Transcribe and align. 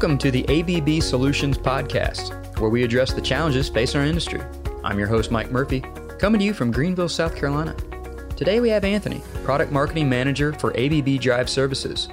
Welcome 0.00 0.16
to 0.16 0.30
the 0.30 0.48
ABB 0.48 1.02
Solutions 1.02 1.58
Podcast, 1.58 2.58
where 2.58 2.70
we 2.70 2.84
address 2.84 3.12
the 3.12 3.20
challenges 3.20 3.68
facing 3.68 4.00
our 4.00 4.06
industry. 4.06 4.40
I'm 4.82 4.98
your 4.98 5.06
host, 5.06 5.30
Mike 5.30 5.50
Murphy, 5.50 5.84
coming 6.18 6.38
to 6.38 6.44
you 6.46 6.54
from 6.54 6.70
Greenville, 6.70 7.10
South 7.10 7.36
Carolina. 7.36 7.74
Today 8.34 8.60
we 8.60 8.70
have 8.70 8.82
Anthony, 8.82 9.20
Product 9.44 9.70
Marketing 9.70 10.08
Manager 10.08 10.54
for 10.54 10.74
ABB 10.74 11.20
Drive 11.20 11.50
Services. 11.50 12.08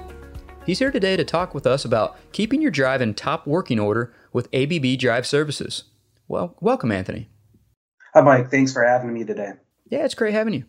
He's 0.65 0.79
here 0.79 0.91
today 0.91 1.15
to 1.15 1.23
talk 1.23 1.53
with 1.53 1.65
us 1.65 1.85
about 1.85 2.17
keeping 2.33 2.61
your 2.61 2.71
drive 2.71 3.01
in 3.01 3.13
top 3.13 3.47
working 3.47 3.79
order 3.79 4.13
with 4.33 4.53
ABB 4.53 4.99
Drive 4.99 5.25
Services. 5.25 5.85
Well, 6.27 6.57
welcome, 6.59 6.91
Anthony. 6.91 7.29
Hi, 8.13 8.19
Mike. 8.19 8.51
Thanks 8.51 8.73
for 8.73 8.83
having 8.83 9.13
me 9.13 9.23
today. 9.23 9.53
Yeah, 9.89 10.03
it's 10.03 10.13
great 10.13 10.33
having 10.33 10.55
you. 10.55 10.65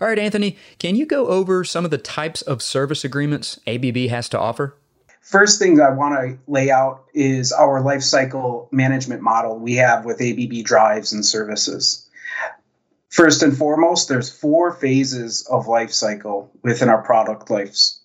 All 0.00 0.08
right, 0.08 0.18
Anthony, 0.18 0.58
can 0.80 0.96
you 0.96 1.06
go 1.06 1.28
over 1.28 1.62
some 1.62 1.84
of 1.84 1.92
the 1.92 1.98
types 1.98 2.42
of 2.42 2.62
service 2.62 3.04
agreements 3.04 3.60
ABB 3.68 4.08
has 4.08 4.28
to 4.30 4.40
offer? 4.40 4.76
First 5.20 5.58
thing 5.58 5.80
I 5.80 5.90
want 5.90 6.14
to 6.14 6.38
lay 6.50 6.70
out 6.70 7.04
is 7.12 7.52
our 7.52 7.82
lifecycle 7.82 8.72
management 8.72 9.20
model 9.20 9.58
we 9.58 9.74
have 9.74 10.04
with 10.04 10.22
ABB 10.22 10.64
drives 10.64 11.12
and 11.12 11.24
services. 11.24 12.08
First 13.10 13.42
and 13.42 13.56
foremost, 13.56 14.08
there's 14.08 14.30
four 14.30 14.72
phases 14.72 15.46
of 15.50 15.66
lifecycle 15.66 16.48
within 16.62 16.88
our 16.88 17.02
product 17.02 17.50
lives. 17.50 18.00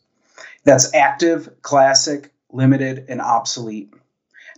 That's 0.64 0.94
active, 0.94 1.50
classic, 1.62 2.34
limited, 2.52 3.06
and 3.10 3.22
obsolete. 3.22 3.94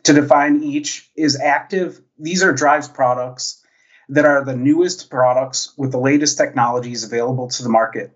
To 0.03 0.13
define 0.13 0.61
each 0.63 1.09
is 1.15 1.39
active. 1.39 1.99
These 2.19 2.43
are 2.43 2.53
drives 2.53 2.87
products 2.87 3.63
that 4.09 4.25
are 4.25 4.45
the 4.45 4.55
newest 4.55 5.09
products 5.09 5.73
with 5.77 5.91
the 5.91 5.99
latest 5.99 6.37
technologies 6.37 7.03
available 7.03 7.47
to 7.47 7.63
the 7.63 7.69
market. 7.69 8.11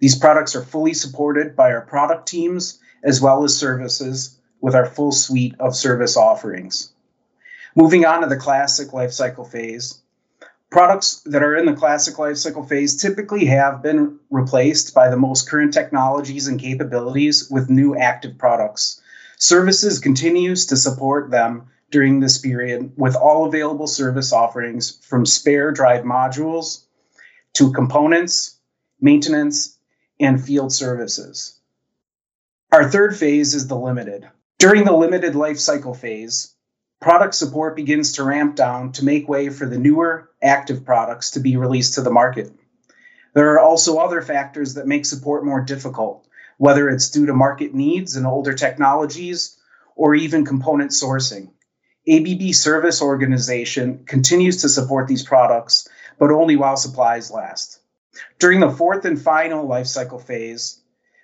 These 0.00 0.18
products 0.18 0.56
are 0.56 0.64
fully 0.64 0.94
supported 0.94 1.54
by 1.54 1.70
our 1.72 1.82
product 1.82 2.26
teams 2.26 2.80
as 3.02 3.20
well 3.20 3.44
as 3.44 3.56
services 3.56 4.38
with 4.60 4.74
our 4.74 4.86
full 4.86 5.12
suite 5.12 5.54
of 5.60 5.76
service 5.76 6.16
offerings. 6.16 6.92
Moving 7.76 8.04
on 8.04 8.22
to 8.22 8.26
the 8.26 8.36
classic 8.36 8.88
lifecycle 8.88 9.48
phase, 9.48 10.00
products 10.70 11.22
that 11.26 11.42
are 11.42 11.56
in 11.56 11.66
the 11.66 11.74
classic 11.74 12.16
lifecycle 12.16 12.68
phase 12.68 13.00
typically 13.00 13.46
have 13.46 13.82
been 13.82 14.18
replaced 14.30 14.94
by 14.94 15.08
the 15.08 15.16
most 15.16 15.48
current 15.48 15.72
technologies 15.72 16.48
and 16.48 16.60
capabilities 16.60 17.48
with 17.50 17.70
new 17.70 17.96
active 17.96 18.36
products. 18.36 19.00
Services 19.38 20.00
continues 20.00 20.66
to 20.66 20.76
support 20.76 21.30
them 21.30 21.68
during 21.90 22.20
this 22.20 22.38
period 22.38 22.92
with 22.96 23.16
all 23.16 23.46
available 23.46 23.86
service 23.86 24.32
offerings 24.32 24.98
from 25.06 25.24
spare 25.24 25.70
drive 25.70 26.04
modules 26.04 26.84
to 27.54 27.72
components, 27.72 28.58
maintenance, 29.00 29.78
and 30.20 30.44
field 30.44 30.72
services. 30.72 31.57
Our 32.78 32.88
third 32.88 33.16
phase 33.16 33.56
is 33.56 33.66
the 33.66 33.74
limited. 33.74 34.28
During 34.60 34.84
the 34.84 34.92
limited 34.92 35.34
life 35.34 35.58
cycle 35.58 35.94
phase, 35.94 36.54
product 37.00 37.34
support 37.34 37.74
begins 37.74 38.12
to 38.12 38.22
ramp 38.22 38.54
down 38.54 38.92
to 38.92 39.04
make 39.04 39.28
way 39.28 39.48
for 39.48 39.66
the 39.66 39.80
newer 39.80 40.30
active 40.40 40.84
products 40.84 41.32
to 41.32 41.40
be 41.40 41.56
released 41.56 41.94
to 41.94 42.02
the 42.02 42.12
market. 42.12 42.52
There 43.34 43.52
are 43.52 43.58
also 43.58 43.98
other 43.98 44.22
factors 44.22 44.74
that 44.74 44.86
make 44.86 45.06
support 45.06 45.44
more 45.44 45.60
difficult, 45.60 46.28
whether 46.58 46.88
it's 46.88 47.10
due 47.10 47.26
to 47.26 47.34
market 47.34 47.74
needs 47.74 48.14
and 48.14 48.24
older 48.24 48.52
technologies 48.52 49.58
or 49.96 50.14
even 50.14 50.44
component 50.44 50.92
sourcing. 50.92 51.50
ABB 52.08 52.54
Service 52.54 53.02
Organization 53.02 54.04
continues 54.06 54.62
to 54.62 54.68
support 54.68 55.08
these 55.08 55.24
products, 55.24 55.88
but 56.16 56.30
only 56.30 56.54
while 56.54 56.76
supplies 56.76 57.28
last. 57.28 57.80
During 58.38 58.60
the 58.60 58.70
fourth 58.70 59.04
and 59.04 59.20
final 59.20 59.66
life 59.66 59.88
cycle 59.88 60.20
phase, 60.20 60.80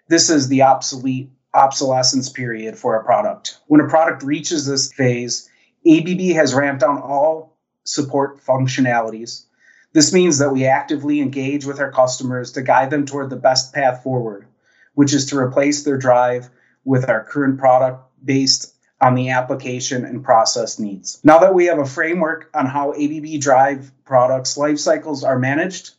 this 0.08 0.30
is 0.30 0.48
the 0.48 0.62
obsolete 0.62 1.30
obsolescence 1.54 2.28
period 2.28 2.76
for 2.76 2.96
a 2.96 3.04
product. 3.04 3.58
When 3.66 3.80
a 3.80 3.88
product 3.88 4.22
reaches 4.22 4.66
this 4.66 4.92
phase, 4.92 5.48
ABB 5.86 6.20
has 6.34 6.54
ramped 6.54 6.80
down 6.80 7.00
all 7.00 7.56
support 7.84 8.44
functionalities. 8.44 9.44
This 9.92 10.12
means 10.12 10.38
that 10.38 10.52
we 10.52 10.66
actively 10.66 11.20
engage 11.20 11.64
with 11.64 11.78
our 11.78 11.92
customers 11.92 12.52
to 12.52 12.62
guide 12.62 12.90
them 12.90 13.06
toward 13.06 13.30
the 13.30 13.36
best 13.36 13.72
path 13.72 14.02
forward, 14.02 14.46
which 14.94 15.14
is 15.14 15.26
to 15.26 15.38
replace 15.38 15.84
their 15.84 15.96
drive 15.96 16.50
with 16.84 17.08
our 17.08 17.22
current 17.24 17.58
product 17.58 18.02
based 18.24 18.74
on 19.00 19.14
the 19.14 19.30
application 19.30 20.04
and 20.04 20.24
process 20.24 20.78
needs. 20.78 21.20
Now 21.22 21.38
that 21.40 21.54
we 21.54 21.66
have 21.66 21.78
a 21.78 21.84
framework 21.84 22.48
on 22.54 22.66
how 22.66 22.92
ABB 22.92 23.40
Drive 23.40 23.92
products 24.04 24.56
life 24.56 24.78
cycles 24.78 25.24
are 25.24 25.38
managed, 25.38 25.90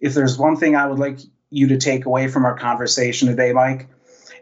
if 0.00 0.14
there's 0.14 0.38
one 0.38 0.56
thing 0.56 0.76
I 0.76 0.86
would 0.86 0.98
like 0.98 1.18
you 1.50 1.68
to 1.68 1.78
take 1.78 2.06
away 2.06 2.28
from 2.28 2.44
our 2.44 2.56
conversation 2.56 3.28
today, 3.28 3.52
Mike, 3.52 3.88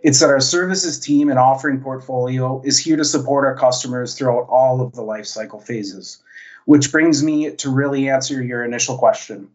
it's 0.03 0.21
that 0.21 0.31
our 0.31 0.41
services 0.41 0.99
team 0.99 1.29
and 1.29 1.39
offering 1.39 1.81
portfolio 1.81 2.63
is 2.65 2.79
here 2.79 2.97
to 2.97 3.05
support 3.05 3.45
our 3.45 3.57
customers 3.57 4.15
throughout 4.15 4.47
all 4.49 4.81
of 4.81 4.93
the 4.93 5.03
life 5.03 5.27
cycle 5.27 5.61
phases, 5.61 6.23
which 6.65 6.91
brings 6.91 7.23
me 7.23 7.51
to 7.57 7.71
really 7.71 8.09
answer 8.09 8.43
your 8.43 8.65
initial 8.65 8.97
question. 8.97 9.51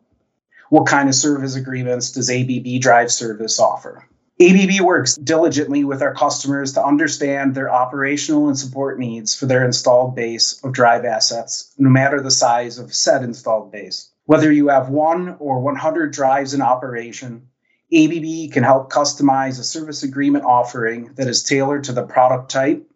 What 0.69 0.87
kind 0.87 1.09
of 1.09 1.15
service 1.15 1.55
agreements 1.55 2.11
does 2.11 2.29
ABB 2.29 2.81
Drive 2.81 3.11
Service 3.11 3.59
offer? 3.59 4.07
ABB 4.41 4.81
works 4.81 5.15
diligently 5.15 5.85
with 5.85 6.01
our 6.01 6.13
customers 6.13 6.73
to 6.73 6.85
understand 6.85 7.55
their 7.55 7.71
operational 7.71 8.49
and 8.49 8.59
support 8.59 8.99
needs 8.99 9.33
for 9.33 9.45
their 9.45 9.63
installed 9.63 10.13
base 10.13 10.59
of 10.63 10.73
drive 10.73 11.05
assets, 11.05 11.73
no 11.77 11.89
matter 11.89 12.19
the 12.19 12.31
size 12.31 12.77
of 12.77 12.93
said 12.93 13.23
installed 13.23 13.71
base. 13.71 14.09
Whether 14.25 14.51
you 14.51 14.67
have 14.67 14.89
one 14.89 15.37
or 15.39 15.61
100 15.61 16.11
drives 16.11 16.53
in 16.53 16.61
operation, 16.61 17.47
ABB 17.93 18.51
can 18.51 18.63
help 18.63 18.91
customize 18.91 19.59
a 19.59 19.63
service 19.63 20.03
agreement 20.03 20.43
offering 20.45 21.13
that 21.15 21.27
is 21.27 21.43
tailored 21.43 21.83
to 21.85 21.93
the 21.93 22.03
product 22.03 22.49
type, 22.49 22.89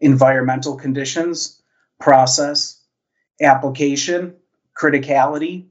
environmental 0.00 0.76
conditions, 0.76 1.62
process, 2.00 2.80
application, 3.40 4.34
criticality, 4.76 5.66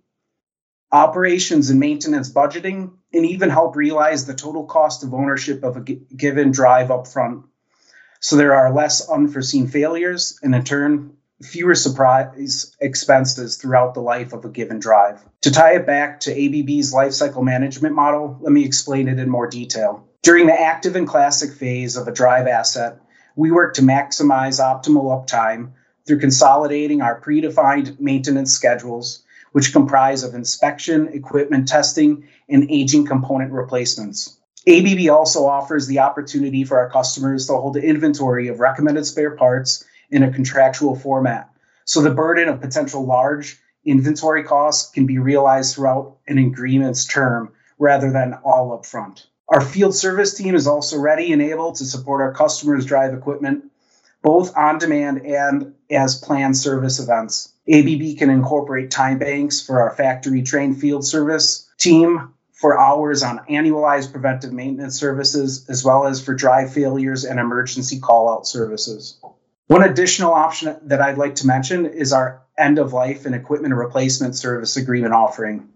operations 0.91 1.69
and 1.69 1.79
maintenance 1.79 2.31
budgeting, 2.31 2.91
and 3.13 3.25
even 3.25 3.49
help 3.49 3.75
realize 3.75 4.25
the 4.25 4.33
total 4.33 4.65
cost 4.65 5.03
of 5.03 5.13
ownership 5.13 5.63
of 5.63 5.77
a 5.77 5.81
g- 5.81 6.01
given 6.15 6.51
drive 6.51 6.89
upfront. 6.89 7.43
So 8.19 8.35
there 8.35 8.55
are 8.55 8.73
less 8.73 9.09
unforeseen 9.09 9.67
failures 9.67 10.39
and 10.43 10.53
in 10.53 10.63
turn 10.63 11.17
fewer 11.43 11.75
surprise 11.75 12.75
expenses 12.79 13.57
throughout 13.57 13.93
the 13.93 14.01
life 14.01 14.33
of 14.33 14.45
a 14.45 14.49
given 14.49 14.79
drive. 14.79 15.23
To 15.41 15.51
tie 15.51 15.75
it 15.75 15.85
back 15.85 16.19
to 16.21 16.31
ABB's 16.31 16.93
lifecycle 16.93 17.43
management 17.43 17.95
model, 17.95 18.37
let 18.41 18.51
me 18.51 18.65
explain 18.65 19.07
it 19.07 19.19
in 19.19 19.29
more 19.29 19.47
detail. 19.47 20.07
During 20.23 20.47
the 20.47 20.59
active 20.59 20.95
and 20.95 21.07
classic 21.07 21.53
phase 21.53 21.97
of 21.97 22.07
a 22.07 22.11
drive 22.11 22.47
asset, 22.47 22.99
we 23.35 23.51
work 23.51 23.73
to 23.75 23.81
maximize 23.81 24.61
optimal 24.61 25.05
uptime 25.05 25.71
through 26.05 26.19
consolidating 26.19 27.01
our 27.01 27.19
predefined 27.19 27.99
maintenance 27.99 28.51
schedules 28.51 29.23
which 29.51 29.73
comprise 29.73 30.23
of 30.23 30.33
inspection, 30.33 31.09
equipment 31.09 31.67
testing, 31.67 32.27
and 32.49 32.69
aging 32.69 33.05
component 33.05 33.51
replacements. 33.51 34.37
ABB 34.67 35.09
also 35.09 35.45
offers 35.45 35.87
the 35.87 35.99
opportunity 35.99 36.63
for 36.63 36.79
our 36.79 36.89
customers 36.89 37.47
to 37.47 37.53
hold 37.53 37.75
an 37.75 37.83
inventory 37.83 38.47
of 38.47 38.59
recommended 38.59 39.05
spare 39.05 39.31
parts 39.31 39.83
in 40.11 40.23
a 40.23 40.31
contractual 40.31 40.95
format. 40.95 41.49
So 41.85 42.01
the 42.01 42.11
burden 42.11 42.47
of 42.47 42.61
potential 42.61 43.05
large 43.05 43.59
inventory 43.85 44.43
costs 44.43 44.91
can 44.91 45.05
be 45.05 45.17
realized 45.17 45.75
throughout 45.75 46.17
an 46.27 46.37
agreement's 46.37 47.05
term 47.05 47.53
rather 47.79 48.11
than 48.11 48.35
all 48.43 48.77
upfront. 48.77 49.25
Our 49.49 49.61
field 49.61 49.95
service 49.95 50.33
team 50.33 50.55
is 50.55 50.67
also 50.67 50.99
ready 50.99 51.33
and 51.33 51.41
able 51.41 51.73
to 51.73 51.85
support 51.85 52.21
our 52.21 52.33
customers' 52.33 52.85
drive 52.85 53.13
equipment 53.13 53.71
both 54.21 54.55
on 54.55 54.77
demand 54.77 55.25
and 55.25 55.73
as 55.89 56.15
planned 56.15 56.57
service 56.57 56.99
events. 56.99 57.53
ABB 57.67 58.17
can 58.17 58.29
incorporate 58.29 58.91
time 58.91 59.17
banks 59.17 59.61
for 59.61 59.81
our 59.81 59.91
factory 59.91 60.41
trained 60.43 60.79
field 60.79 61.05
service 61.05 61.69
team 61.77 62.33
for 62.53 62.79
hours 62.79 63.23
on 63.23 63.39
annualized 63.49 64.11
preventive 64.11 64.53
maintenance 64.53 64.99
services, 64.99 65.65
as 65.69 65.83
well 65.83 66.05
as 66.05 66.23
for 66.23 66.35
drive 66.35 66.71
failures 66.71 67.23
and 67.23 67.39
emergency 67.39 67.99
call 67.99 68.29
out 68.29 68.45
services. 68.45 69.19
One 69.71 69.83
additional 69.83 70.33
option 70.33 70.75
that 70.83 71.01
I'd 71.01 71.17
like 71.17 71.35
to 71.35 71.47
mention 71.47 71.85
is 71.85 72.11
our 72.11 72.41
end 72.57 72.77
of 72.77 72.91
life 72.91 73.25
and 73.25 73.33
equipment 73.33 73.73
replacement 73.73 74.35
service 74.35 74.75
agreement 74.75 75.13
offering. 75.13 75.69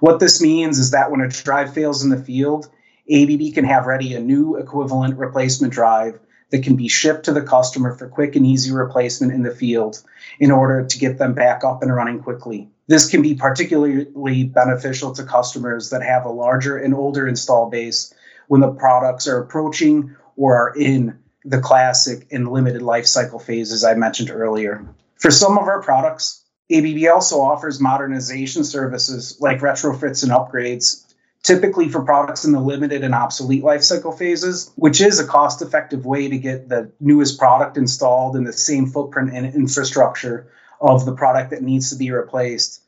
What 0.00 0.18
this 0.18 0.42
means 0.42 0.80
is 0.80 0.90
that 0.90 1.12
when 1.12 1.20
a 1.20 1.28
drive 1.28 1.72
fails 1.72 2.02
in 2.02 2.10
the 2.10 2.16
field, 2.16 2.68
ABB 3.08 3.54
can 3.54 3.64
have 3.64 3.86
ready 3.86 4.14
a 4.14 4.20
new 4.20 4.56
equivalent 4.56 5.16
replacement 5.16 5.72
drive 5.72 6.18
that 6.50 6.64
can 6.64 6.74
be 6.74 6.88
shipped 6.88 7.26
to 7.26 7.32
the 7.32 7.40
customer 7.40 7.94
for 7.94 8.08
quick 8.08 8.34
and 8.34 8.44
easy 8.44 8.72
replacement 8.72 9.32
in 9.32 9.44
the 9.44 9.54
field 9.54 10.02
in 10.40 10.50
order 10.50 10.84
to 10.84 10.98
get 10.98 11.18
them 11.18 11.32
back 11.32 11.62
up 11.62 11.84
and 11.84 11.94
running 11.94 12.20
quickly. 12.20 12.68
This 12.88 13.08
can 13.08 13.22
be 13.22 13.36
particularly 13.36 14.42
beneficial 14.42 15.12
to 15.12 15.22
customers 15.22 15.90
that 15.90 16.02
have 16.02 16.24
a 16.24 16.30
larger 16.30 16.78
and 16.78 16.92
older 16.92 17.28
install 17.28 17.70
base 17.70 18.12
when 18.48 18.60
the 18.60 18.72
products 18.72 19.28
are 19.28 19.38
approaching 19.38 20.16
or 20.34 20.56
are 20.56 20.74
in 20.76 21.16
the 21.46 21.60
classic 21.60 22.26
and 22.30 22.48
limited 22.48 22.82
life 22.82 23.06
cycle 23.06 23.38
phases 23.38 23.84
I 23.84 23.94
mentioned 23.94 24.30
earlier. 24.30 24.84
For 25.16 25.30
some 25.30 25.56
of 25.56 25.68
our 25.68 25.80
products, 25.80 26.44
ABB 26.70 27.06
also 27.12 27.40
offers 27.40 27.80
modernization 27.80 28.64
services 28.64 29.38
like 29.40 29.60
retrofits 29.60 30.22
and 30.22 30.32
upgrades 30.32 31.06
typically 31.46 31.88
for 31.88 32.02
products 32.02 32.44
in 32.44 32.50
the 32.50 32.60
limited 32.60 33.04
and 33.04 33.14
obsolete 33.14 33.62
life 33.62 33.82
cycle 33.82 34.10
phases, 34.10 34.72
which 34.74 35.00
is 35.00 35.20
a 35.20 35.26
cost 35.26 35.62
effective 35.62 36.04
way 36.04 36.28
to 36.28 36.36
get 36.36 36.68
the 36.68 36.90
newest 36.98 37.38
product 37.38 37.76
installed 37.76 38.34
in 38.34 38.42
the 38.42 38.52
same 38.52 38.84
footprint 38.84 39.30
and 39.32 39.54
infrastructure 39.54 40.48
of 40.80 41.06
the 41.06 41.14
product 41.14 41.50
that 41.50 41.62
needs 41.62 41.88
to 41.88 41.96
be 41.96 42.10
replaced. 42.10 42.82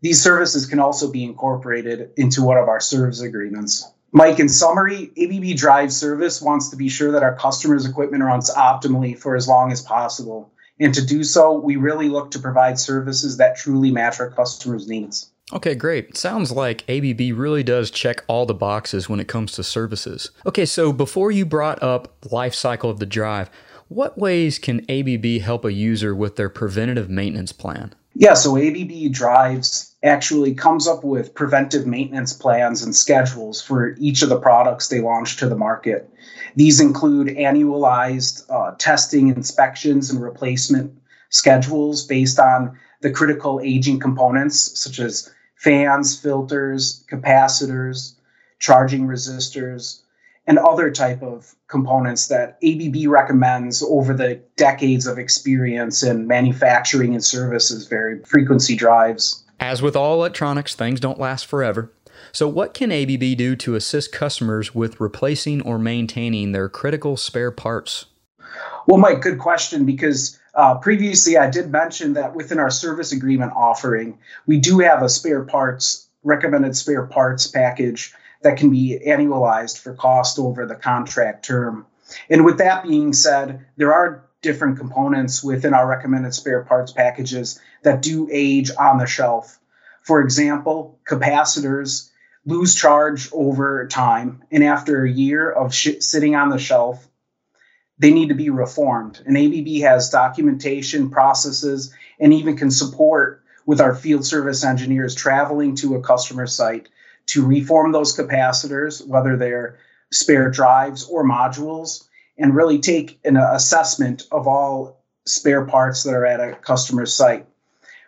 These 0.00 0.20
services 0.20 0.66
can 0.66 0.80
also 0.80 1.08
be 1.08 1.22
incorporated 1.22 2.10
into 2.16 2.42
one 2.42 2.58
of 2.58 2.68
our 2.68 2.80
service 2.80 3.20
agreements. 3.20 3.88
Mike, 4.12 4.40
in 4.40 4.48
summary, 4.48 5.12
ABB 5.16 5.56
Drive 5.56 5.92
Service 5.92 6.42
wants 6.42 6.68
to 6.70 6.76
be 6.76 6.88
sure 6.88 7.12
that 7.12 7.22
our 7.22 7.36
customers' 7.36 7.86
equipment 7.86 8.24
runs 8.24 8.50
optimally 8.50 9.16
for 9.16 9.36
as 9.36 9.46
long 9.46 9.70
as 9.70 9.80
possible. 9.80 10.50
And 10.80 10.92
to 10.94 11.04
do 11.04 11.22
so, 11.22 11.52
we 11.52 11.76
really 11.76 12.08
look 12.08 12.32
to 12.32 12.38
provide 12.38 12.78
services 12.78 13.36
that 13.36 13.56
truly 13.56 13.92
match 13.92 14.18
our 14.18 14.30
customers' 14.30 14.88
needs. 14.88 15.30
Okay, 15.52 15.74
great. 15.74 16.16
Sounds 16.16 16.50
like 16.50 16.88
ABB 16.88 17.36
really 17.36 17.62
does 17.62 17.90
check 17.90 18.24
all 18.26 18.46
the 18.46 18.54
boxes 18.54 19.08
when 19.08 19.20
it 19.20 19.28
comes 19.28 19.52
to 19.52 19.64
services. 19.64 20.30
Okay, 20.46 20.64
so 20.64 20.92
before 20.92 21.30
you 21.30 21.44
brought 21.44 21.82
up 21.82 22.16
life 22.30 22.54
cycle 22.54 22.90
of 22.90 22.98
the 22.98 23.06
drive, 23.06 23.50
what 23.88 24.16
ways 24.16 24.58
can 24.58 24.88
ABB 24.88 25.42
help 25.42 25.64
a 25.64 25.72
user 25.72 26.14
with 26.14 26.36
their 26.36 26.48
preventative 26.48 27.10
maintenance 27.10 27.52
plan? 27.52 27.94
Yeah, 28.20 28.34
so 28.34 28.58
ABB 28.58 29.12
Drives 29.12 29.96
actually 30.02 30.52
comes 30.52 30.86
up 30.86 31.04
with 31.04 31.34
preventive 31.34 31.86
maintenance 31.86 32.34
plans 32.34 32.82
and 32.82 32.94
schedules 32.94 33.62
for 33.62 33.96
each 33.98 34.20
of 34.20 34.28
the 34.28 34.38
products 34.38 34.88
they 34.88 35.00
launch 35.00 35.38
to 35.38 35.48
the 35.48 35.56
market. 35.56 36.06
These 36.54 36.82
include 36.82 37.28
annualized 37.28 38.44
uh, 38.50 38.74
testing, 38.76 39.28
inspections, 39.28 40.10
and 40.10 40.22
replacement 40.22 40.92
schedules 41.30 42.06
based 42.06 42.38
on 42.38 42.78
the 43.00 43.10
critical 43.10 43.58
aging 43.64 44.00
components 44.00 44.78
such 44.78 44.98
as 44.98 45.32
fans, 45.54 46.20
filters, 46.20 47.02
capacitors, 47.10 48.16
charging 48.58 49.06
resistors, 49.06 50.02
and 50.50 50.58
other 50.58 50.90
type 50.90 51.22
of 51.22 51.54
components 51.68 52.26
that 52.26 52.58
ABB 52.64 53.08
recommends 53.08 53.84
over 53.84 54.12
the 54.12 54.34
decades 54.56 55.06
of 55.06 55.16
experience 55.16 56.02
in 56.02 56.26
manufacturing 56.26 57.14
and 57.14 57.24
services 57.24 57.86
variable 57.86 58.26
frequency 58.26 58.74
drives. 58.74 59.44
As 59.60 59.80
with 59.80 59.94
all 59.94 60.14
electronics, 60.14 60.74
things 60.74 60.98
don't 60.98 61.20
last 61.20 61.46
forever. 61.46 61.92
So, 62.32 62.48
what 62.48 62.74
can 62.74 62.90
ABB 62.90 63.36
do 63.38 63.54
to 63.54 63.76
assist 63.76 64.10
customers 64.10 64.74
with 64.74 65.00
replacing 65.00 65.62
or 65.62 65.78
maintaining 65.78 66.50
their 66.50 66.68
critical 66.68 67.16
spare 67.16 67.52
parts? 67.52 68.06
Well, 68.88 68.98
Mike, 68.98 69.20
good 69.20 69.38
question 69.38 69.86
because 69.86 70.36
uh, 70.56 70.78
previously, 70.78 71.38
I 71.38 71.48
did 71.48 71.70
mention 71.70 72.14
that 72.14 72.34
within 72.34 72.58
our 72.58 72.70
service 72.70 73.12
agreement 73.12 73.52
offering, 73.54 74.18
we 74.46 74.58
do 74.58 74.80
have 74.80 75.00
a 75.00 75.08
spare 75.08 75.44
parts, 75.44 76.08
recommended 76.24 76.76
spare 76.76 77.06
parts 77.06 77.46
package 77.46 78.12
that 78.42 78.56
can 78.56 78.70
be 78.70 79.00
annualized 79.06 79.78
for 79.78 79.94
cost 79.94 80.38
over 80.38 80.66
the 80.66 80.74
contract 80.74 81.44
term. 81.44 81.86
And 82.28 82.44
with 82.44 82.58
that 82.58 82.82
being 82.82 83.12
said, 83.12 83.66
there 83.76 83.92
are 83.92 84.24
different 84.42 84.78
components 84.78 85.44
within 85.44 85.74
our 85.74 85.86
recommended 85.86 86.34
spare 86.34 86.64
parts 86.64 86.92
packages 86.92 87.60
that 87.82 88.02
do 88.02 88.28
age 88.32 88.70
on 88.78 88.98
the 88.98 89.06
shelf. 89.06 89.58
For 90.02 90.20
example, 90.20 90.98
capacitors 91.06 92.10
lose 92.46 92.74
charge 92.74 93.28
over 93.32 93.86
time, 93.86 94.42
and 94.50 94.64
after 94.64 95.04
a 95.04 95.10
year 95.10 95.50
of 95.50 95.74
sh- 95.74 96.00
sitting 96.00 96.34
on 96.34 96.48
the 96.48 96.58
shelf, 96.58 97.06
they 97.98 98.12
need 98.12 98.30
to 98.30 98.34
be 98.34 98.48
reformed. 98.48 99.22
And 99.26 99.36
ABB 99.36 99.82
has 99.82 100.08
documentation, 100.08 101.10
processes, 101.10 101.94
and 102.18 102.32
even 102.32 102.56
can 102.56 102.70
support 102.70 103.42
with 103.66 103.80
our 103.80 103.94
field 103.94 104.24
service 104.24 104.64
engineers 104.64 105.14
traveling 105.14 105.76
to 105.76 105.96
a 105.96 106.00
customer 106.00 106.46
site 106.46 106.88
to 107.30 107.46
reform 107.46 107.92
those 107.92 108.16
capacitors, 108.16 109.06
whether 109.06 109.36
they're 109.36 109.78
spare 110.12 110.50
drives 110.50 111.04
or 111.04 111.24
modules, 111.24 112.04
and 112.38 112.54
really 112.56 112.78
take 112.78 113.20
an 113.24 113.36
assessment 113.36 114.24
of 114.32 114.48
all 114.48 115.04
spare 115.26 115.64
parts 115.64 116.02
that 116.02 116.14
are 116.14 116.26
at 116.26 116.40
a 116.40 116.56
customer 116.56 117.06
site. 117.06 117.46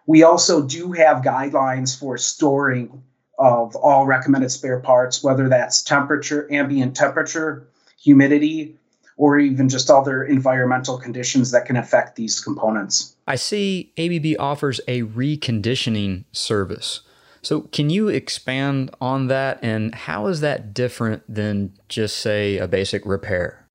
We 0.06 0.24
also 0.24 0.62
do 0.66 0.92
have 0.92 1.22
guidelines 1.22 1.98
for 1.98 2.18
storing 2.18 3.02
of 3.38 3.76
all 3.76 4.06
recommended 4.06 4.50
spare 4.50 4.80
parts, 4.80 5.22
whether 5.22 5.48
that's 5.48 5.82
temperature, 5.82 6.48
ambient 6.52 6.96
temperature, 6.96 7.68
humidity, 8.02 8.76
or 9.16 9.38
even 9.38 9.68
just 9.68 9.90
other 9.90 10.24
environmental 10.24 10.98
conditions 10.98 11.52
that 11.52 11.66
can 11.66 11.76
affect 11.76 12.16
these 12.16 12.40
components. 12.40 13.14
I 13.28 13.36
see 13.36 13.92
ABB 13.96 14.40
offers 14.40 14.80
a 14.88 15.02
reconditioning 15.02 16.24
service. 16.32 17.02
So, 17.42 17.62
can 17.62 17.90
you 17.90 18.08
expand 18.08 18.94
on 19.00 19.26
that 19.26 19.58
and 19.62 19.94
how 19.94 20.28
is 20.28 20.40
that 20.40 20.72
different 20.72 21.22
than 21.32 21.72
just, 21.88 22.18
say, 22.18 22.58
a 22.58 22.68
basic 22.68 23.04
repair? 23.04 23.68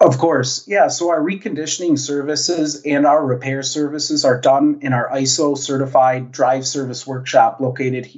Of 0.00 0.16
course. 0.18 0.66
Yeah. 0.68 0.88
So, 0.88 1.10
our 1.10 1.20
reconditioning 1.20 1.98
services 1.98 2.80
and 2.86 3.06
our 3.06 3.24
repair 3.24 3.62
services 3.62 4.24
are 4.24 4.40
done 4.40 4.78
in 4.80 4.92
our 4.92 5.10
ISO 5.10 5.58
certified 5.58 6.30
drive 6.30 6.66
service 6.66 7.06
workshop 7.06 7.60
located 7.60 8.08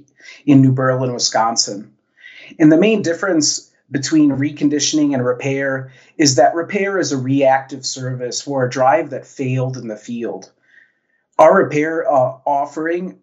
in 0.44 0.60
New 0.60 0.72
Berlin, 0.72 1.14
Wisconsin. 1.14 1.92
And 2.58 2.70
the 2.70 2.78
main 2.78 3.00
difference 3.02 3.72
between 3.90 4.30
reconditioning 4.30 5.14
and 5.14 5.24
repair 5.24 5.92
is 6.18 6.36
that 6.36 6.54
repair 6.54 6.98
is 6.98 7.12
a 7.12 7.16
reactive 7.16 7.84
service 7.84 8.40
for 8.40 8.64
a 8.64 8.70
drive 8.70 9.10
that 9.10 9.26
failed 9.26 9.76
in 9.76 9.88
the 9.88 9.96
field. 9.96 10.50
Our 11.38 11.64
repair 11.64 12.10
uh, 12.10 12.38
offering 12.46 13.18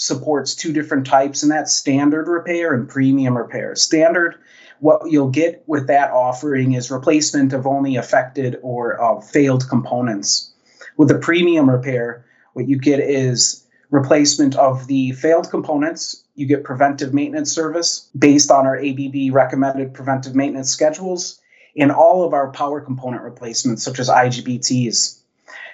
supports 0.00 0.54
two 0.54 0.72
different 0.72 1.06
types, 1.06 1.42
and 1.42 1.52
that's 1.52 1.74
standard 1.74 2.26
repair 2.26 2.72
and 2.72 2.88
premium 2.88 3.36
repair. 3.36 3.76
Standard, 3.76 4.36
what 4.80 5.10
you'll 5.10 5.28
get 5.28 5.62
with 5.66 5.88
that 5.88 6.10
offering 6.10 6.72
is 6.72 6.90
replacement 6.90 7.52
of 7.52 7.66
only 7.66 7.96
affected 7.96 8.58
or 8.62 8.98
uh, 8.98 9.20
failed 9.20 9.68
components. 9.68 10.52
With 10.96 11.08
the 11.08 11.18
premium 11.18 11.68
repair, 11.68 12.24
what 12.54 12.66
you 12.66 12.78
get 12.78 12.98
is 12.98 13.66
replacement 13.90 14.56
of 14.56 14.86
the 14.86 15.12
failed 15.12 15.50
components. 15.50 16.24
You 16.34 16.46
get 16.46 16.64
preventive 16.64 17.12
maintenance 17.12 17.52
service 17.52 18.08
based 18.18 18.50
on 18.50 18.64
our 18.64 18.78
ABB 18.78 19.34
recommended 19.34 19.92
preventive 19.92 20.34
maintenance 20.34 20.70
schedules 20.70 21.38
and 21.76 21.92
all 21.92 22.24
of 22.24 22.32
our 22.32 22.50
power 22.52 22.80
component 22.80 23.22
replacements, 23.22 23.82
such 23.82 23.98
as 23.98 24.08
IGBTs. 24.08 25.19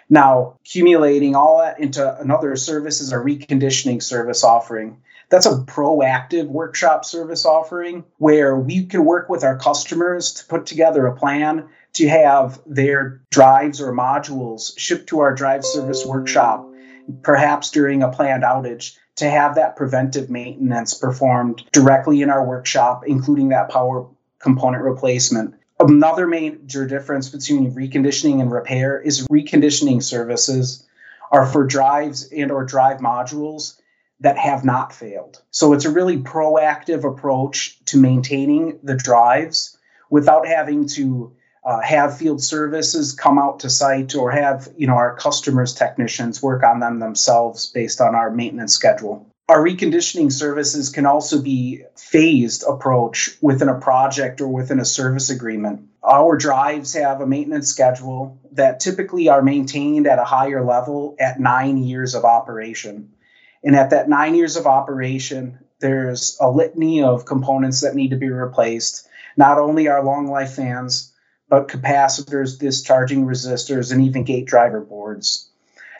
Now, 0.09 0.57
accumulating 0.65 1.35
all 1.35 1.59
that 1.59 1.81
into 1.81 2.21
another 2.21 2.55
service 2.57 3.01
is 3.01 3.13
a 3.13 3.17
reconditioning 3.17 4.03
service 4.03 4.45
offering. 4.45 5.03
That's 5.29 5.47
a 5.47 5.59
proactive 5.59 6.47
workshop 6.47 7.05
service 7.05 7.45
offering 7.45 8.05
where 8.19 8.57
we 8.57 8.87
can 8.87 9.05
work 9.05 9.29
with 9.29 9.43
our 9.43 9.59
customers 9.59 10.35
to 10.35 10.47
put 10.47 10.67
together 10.67 11.07
a 11.07 11.17
plan 11.17 11.69
to 11.95 12.09
have 12.09 12.61
their 12.67 13.23
drives 13.31 13.81
or 13.81 13.93
modules 13.93 14.79
shipped 14.79 15.09
to 15.09 15.21
our 15.21 15.35
drive 15.35 15.65
service 15.65 16.07
workshop 16.07 16.69
perhaps 17.23 17.71
during 17.71 18.03
a 18.03 18.11
planned 18.11 18.43
outage, 18.43 18.97
to 19.17 19.29
have 19.31 19.55
that 19.55 19.77
preventive 19.77 20.29
maintenance 20.29 20.95
performed 20.95 21.65
directly 21.73 22.23
in 22.23 22.31
our 22.31 22.45
workshop, 22.45 23.05
including 23.07 23.49
that 23.49 23.71
power 23.71 24.07
component 24.39 24.85
replacement. 24.85 25.55
Another 25.89 26.27
major 26.27 26.87
difference 26.87 27.29
between 27.29 27.73
reconditioning 27.73 28.41
and 28.41 28.51
repair 28.51 29.01
is 29.01 29.27
reconditioning 29.29 30.03
services 30.03 30.85
are 31.31 31.47
for 31.47 31.65
drives 31.65 32.33
and 32.33 32.51
or 32.51 32.65
drive 32.65 32.99
modules 32.99 33.81
that 34.21 34.39
have 34.39 34.65
not 34.65 34.93
failed. 34.93 35.43
So 35.51 35.73
it's 35.73 35.85
a 35.85 35.91
really 35.91 36.19
proactive 36.19 37.05
approach 37.05 37.79
to 37.87 37.99
maintaining 37.99 38.79
the 38.83 38.95
drives 38.95 39.77
without 40.11 40.47
having 40.47 40.89
to 40.89 41.33
uh, 41.65 41.81
have 41.81 42.17
field 42.17 42.43
services 42.43 43.13
come 43.13 43.39
out 43.39 43.61
to 43.61 43.71
site 43.71 44.15
or 44.15 44.31
have 44.31 44.69
you 44.77 44.87
know 44.87 44.95
our 44.95 45.17
customers 45.17 45.75
technicians 45.75 46.43
work 46.43 46.63
on 46.63 46.81
them 46.81 47.01
themselves 47.01 47.67
based 47.67 48.01
on 48.01 48.15
our 48.15 48.31
maintenance 48.31 48.73
schedule 48.73 49.27
our 49.49 49.63
reconditioning 49.63 50.33
services 50.33 50.91
can 50.91 51.07
also 51.07 51.41
be 51.41 51.85
phased 51.97 52.65
approach 52.65 53.31
within 53.41 53.69
a 53.69 53.79
project 53.79 54.41
or 54.41 54.49
within 54.49 54.81
a 54.81 54.85
service 54.85 55.31
agreement. 55.31 55.89
Our 56.03 56.37
drives 56.37 56.95
have 56.95 57.21
a 57.21 57.27
maintenance 57.27 57.69
schedule 57.69 58.39
that 58.53 58.81
typically 58.81 59.29
are 59.29 59.43
maintained 59.43 60.09
at 60.09 60.19
a 60.19 60.25
higher 60.25 60.65
level 60.65 61.15
at 61.21 61.39
nine 61.39 61.79
years 61.79 62.15
of 62.15 62.25
operation. 62.25 63.13
And 63.63 63.77
at 63.77 63.91
that 63.91 64.09
nine 64.09 64.35
years 64.35 64.57
of 64.57 64.67
operation 64.67 65.59
there's 65.79 66.39
a 66.41 66.51
litany 66.51 67.03
of 67.03 67.27
components 67.27 67.83
that 67.83 67.95
need 67.95 68.11
to 68.11 68.17
be 68.17 68.31
replaced. 68.31 69.07
Not 69.37 69.59
only 69.59 69.89
our 69.89 70.03
long 70.03 70.29
life 70.29 70.55
fans 70.55 71.13
but 71.49 71.69
capacitors, 71.69 72.59
discharging 72.59 73.25
resistors, 73.25 73.93
and 73.93 74.03
even 74.03 74.25
gate 74.25 74.47
driver 74.47 74.81
boards. 74.81 75.49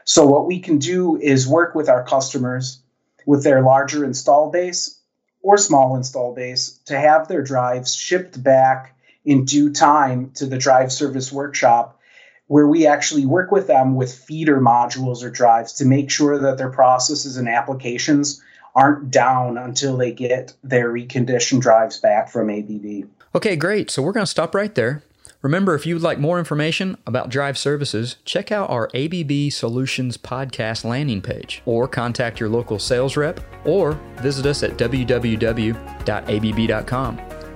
So, 0.05 0.27
what 0.27 0.47
we 0.47 0.59
can 0.59 0.79
do 0.79 1.17
is 1.17 1.47
work 1.47 1.77
with 1.77 1.89
our 1.89 2.03
customers 2.03 2.81
with 3.27 3.45
their 3.45 3.61
larger 3.61 4.05
install 4.05 4.51
base 4.51 4.99
or 5.43 5.59
small 5.59 5.97
install 5.97 6.35
base 6.35 6.81
to 6.87 6.99
have 6.99 7.29
their 7.29 7.43
drives 7.43 7.95
shipped 7.95 8.43
back 8.43 8.97
in 9.25 9.45
due 9.45 9.73
time 9.73 10.31
to 10.35 10.47
the 10.47 10.57
drive 10.57 10.91
service 10.91 11.31
workshop, 11.31 12.01
where 12.47 12.67
we 12.67 12.87
actually 12.87 13.27
work 13.27 13.51
with 13.51 13.67
them 13.67 13.97
with 13.97 14.15
feeder 14.15 14.61
modules 14.61 15.23
or 15.23 15.31
drives 15.31 15.75
to 15.75 15.85
make 15.85 16.11
sure 16.11 16.39
that 16.39 16.57
their 16.57 16.71
processes 16.71 17.37
and 17.37 17.49
applications 17.49 18.43
aren't 18.75 19.11
down 19.11 19.59
until 19.59 19.97
they 19.97 20.13
get 20.13 20.53
their 20.63 20.93
reconditioned 20.93 21.61
drives 21.61 21.99
back 21.99 22.31
from 22.31 22.51
ABB. 22.51 23.09
Okay, 23.35 23.57
great. 23.57 23.91
So 23.91 24.03
we're 24.03 24.13
going 24.13 24.25
to 24.25 24.31
stop 24.31 24.55
right 24.55 24.75
there. 24.75 25.03
Remember, 25.43 25.75
if 25.75 25.87
you'd 25.87 26.03
like 26.03 26.19
more 26.19 26.39
information 26.39 26.97
about 27.07 27.29
drive 27.29 27.59
services, 27.59 28.17
check 28.25 28.51
out 28.51 28.71
our 28.71 28.91
ABB 28.95 29.51
Solutions 29.53 30.17
podcast 30.17 30.85
landing 30.85 31.21
page, 31.23 31.63
or 31.67 31.87
contact 31.87 32.41
your 32.41 32.49
local 32.49 32.79
sales 32.79 33.17
rep, 33.17 33.41
or 33.65 33.93
visit 34.17 34.47
us 34.47 34.63
at 34.63 34.73
www.abb.com. 34.73 35.77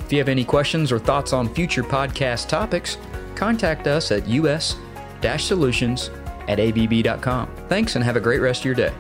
If 0.00 0.12
you 0.12 0.18
have 0.18 0.28
any 0.28 0.44
questions 0.44 0.92
or 0.92 0.99
thoughts 0.99 1.32
on 1.32 1.54
future 1.54 1.84
podcast 1.84 2.49
topics, 2.49 2.99
contact 3.34 3.87
us 3.87 4.10
at 4.10 4.26
us 4.28 4.76
solutions 5.46 6.10
at 6.49 6.58
abb.com. 6.58 7.49
Thanks 7.68 7.94
and 7.96 8.04
have 8.04 8.16
a 8.16 8.20
great 8.20 8.40
rest 8.40 8.62
of 8.62 8.66
your 8.66 8.75
day. 8.75 8.92